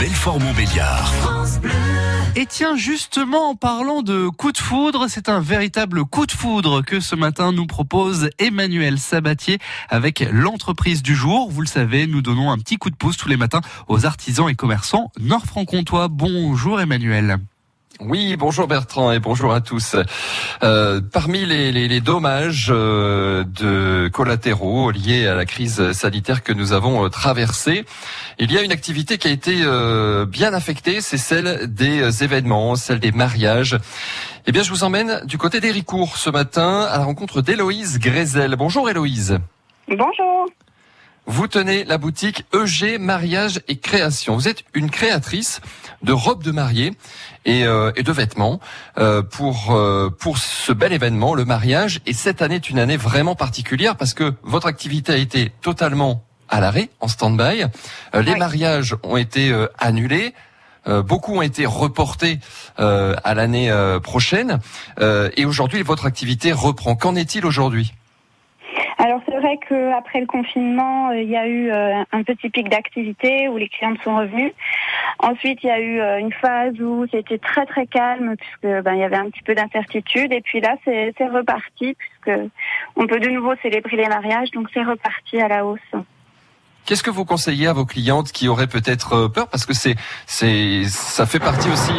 [0.00, 1.12] Belfort-Montbéliard.
[2.36, 6.82] Et tiens, justement, en parlant de coup de foudre, c'est un véritable coup de foudre
[6.82, 9.58] que ce matin nous propose Emmanuel Sabatier
[9.88, 11.50] avec l'entreprise du jour.
[11.50, 14.48] Vous le savez, nous donnons un petit coup de pouce tous les matins aux artisans
[14.48, 16.06] et commerçants nord-franc-comtois.
[16.06, 17.38] Bonjour Emmanuel.
[18.00, 19.96] Oui, bonjour Bertrand et bonjour à tous.
[20.62, 26.52] Euh, parmi les, les, les dommages euh, de collatéraux liés à la crise sanitaire que
[26.52, 27.84] nous avons euh, traversée,
[28.38, 32.76] il y a une activité qui a été euh, bien affectée, c'est celle des événements,
[32.76, 33.76] celle des mariages.
[34.46, 38.54] Eh bien, je vous emmène du côté d'Héricourt ce matin à la rencontre d'Héloïse Grézel.
[38.56, 39.40] Bonjour Héloïse.
[39.88, 40.46] Bonjour.
[41.30, 44.34] Vous tenez la boutique EG Mariage et Création.
[44.34, 45.60] Vous êtes une créatrice
[46.02, 46.94] de robes de mariée
[47.44, 48.60] et, euh, et de vêtements
[48.96, 52.00] euh, pour euh, pour ce bel événement, le mariage.
[52.06, 56.24] Et cette année est une année vraiment particulière parce que votre activité a été totalement
[56.48, 57.64] à l'arrêt, en stand-by.
[58.14, 58.38] Les Oui.
[58.38, 60.32] mariages ont été annulés.
[60.86, 62.38] Beaucoup ont été reportés
[62.80, 64.60] euh, à l'année euh, prochaine.
[65.00, 66.96] Euh, et aujourd'hui, votre activité reprend.
[66.96, 67.92] Qu'en est-il aujourd'hui?
[69.00, 72.68] Alors c'est vrai qu'après le confinement, euh, il y a eu euh, un petit pic
[72.68, 74.52] d'activité où les clientes sont revenues.
[75.20, 78.94] Ensuite, il y a eu euh, une phase où c'était très très calme puisque ben
[78.94, 80.32] il y avait un petit peu d'incertitude.
[80.32, 82.40] Et puis là, c'est reparti puisque
[82.96, 85.78] on peut de nouveau célébrer les mariages, donc c'est reparti à la hausse.
[86.84, 89.46] Qu'est-ce que vous conseillez à vos clientes qui auraient peut-être peur?
[89.48, 89.94] Parce que c'est
[90.26, 91.92] c'est ça fait partie aussi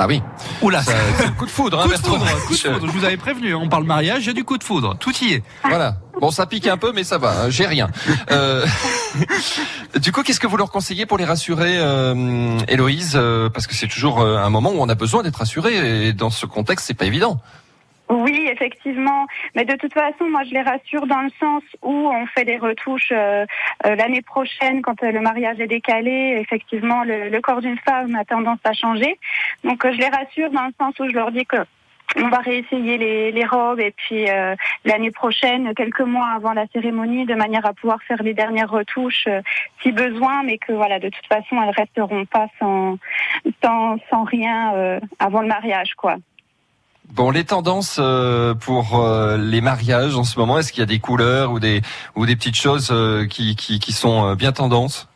[0.00, 0.22] Ah oui,
[0.62, 2.86] Oula, c'est coup de foudre hein, coup de foudre, coup de foudre.
[2.86, 4.96] Je vous avais prévenu, hein, on parle mariage, a du coup de foudre.
[5.00, 5.42] Tout y est.
[5.64, 5.96] Voilà.
[6.20, 7.88] Bon, ça pique un peu mais ça va, hein, j'ai rien.
[8.30, 8.64] Euh,
[10.00, 13.14] du coup, qu'est-ce que vous leur conseillez pour les rassurer euh, Héloïse?
[13.16, 16.12] Euh, parce que c'est toujours euh, un moment où on a besoin d'être rassuré et
[16.12, 17.40] dans ce contexte, c'est pas évident.
[18.08, 19.26] Oui, effectivement.
[19.54, 22.56] Mais de toute façon, moi, je les rassure dans le sens où on fait des
[22.56, 23.44] retouches euh,
[23.84, 26.38] euh, l'année prochaine quand euh, le mariage est décalé.
[26.40, 29.18] Effectivement, le, le corps d'une femme a tendance à changer.
[29.62, 31.58] Donc, euh, je les rassure dans le sens où je leur dis que
[32.16, 34.54] on va réessayer les, les robes et puis euh,
[34.86, 39.26] l'année prochaine, quelques mois avant la cérémonie, de manière à pouvoir faire les dernières retouches
[39.28, 39.42] euh,
[39.82, 42.96] si besoin, mais que voilà, de toute façon, elles resteront pas sans
[43.62, 46.16] sans, sans rien euh, avant le mariage, quoi.
[47.10, 50.86] Bon, les tendances euh, pour euh, les mariages en ce moment, est-ce qu'il y a
[50.86, 51.80] des couleurs ou des
[52.14, 55.08] ou des petites choses euh, qui, qui qui sont bien tendances?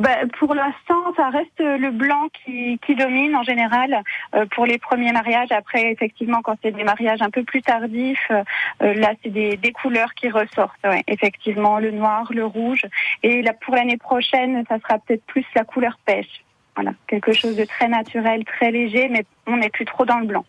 [0.00, 4.02] Ben, pour l'instant, ça reste le blanc qui, qui domine en général
[4.34, 5.52] euh, pour les premiers mariages.
[5.52, 9.72] Après, effectivement, quand c'est des mariages un peu plus tardifs, euh, là, c'est des, des
[9.72, 10.84] couleurs qui ressortent.
[10.84, 11.02] Ouais.
[11.06, 12.82] Effectivement, le noir, le rouge.
[13.22, 16.44] Et là, pour l'année prochaine, ça sera peut-être plus la couleur pêche.
[16.76, 20.26] Voilà, quelque chose de très naturel, très léger, mais on n'est plus trop dans le
[20.26, 20.44] blanc.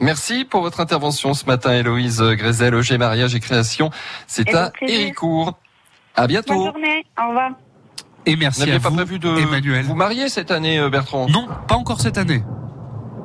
[0.00, 3.90] Merci pour votre intervention ce matin, Héloïse Grézel, EG Mariage et Création.
[4.26, 4.72] C'est à.
[4.82, 5.58] Héricourt.
[6.14, 6.54] À Bonne bientôt.
[6.66, 7.50] journée, au revoir.
[8.26, 9.84] Et Vous merci n'aviez à pas vous, prévu de Emmanuel.
[9.84, 11.28] vous marier cette année, euh, Bertrand?
[11.28, 12.42] Non, pas encore cette année.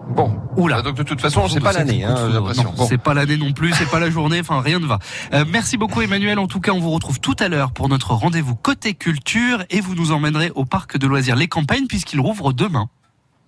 [0.10, 0.36] Bon.
[0.58, 0.82] Oula.
[0.82, 2.16] Donc de toute façon, c'est pas l'année, hein.
[2.30, 2.42] Non,
[2.76, 2.86] Bon.
[2.88, 5.00] c'est pas l'année non plus, c'est pas la journée, enfin rien ne va.
[5.34, 6.38] Euh, merci beaucoup Emmanuel.
[6.40, 9.80] En tout cas, on vous retrouve tout à l'heure pour notre rendez-vous côté culture et
[9.82, 12.90] vous nous emmènerez au parc de loisirs Les Campagnes puisqu'il rouvre demain.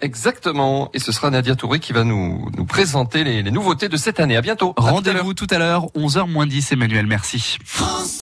[0.02, 0.90] Exactement.
[0.94, 4.20] Et ce sera Nadia Touré qui va nous, nous présenter les, les nouveautés de cette
[4.20, 4.36] année.
[4.36, 4.72] À bientôt.
[4.72, 4.94] À tout à l'heure.
[4.96, 7.58] Rendez-vous tout à l'heure, 11h moins 10 Emmanuel, merci.